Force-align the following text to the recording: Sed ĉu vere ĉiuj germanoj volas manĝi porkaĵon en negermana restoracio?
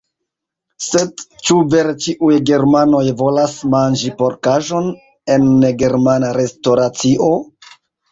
Sed 0.83 1.23
ĉu 1.49 1.57
vere 1.73 1.91
ĉiuj 2.05 2.37
germanoj 2.49 3.01
volas 3.19 3.53
manĝi 3.73 4.09
porkaĵon 4.21 4.89
en 5.35 5.45
negermana 5.65 6.33
restoracio? 6.39 7.29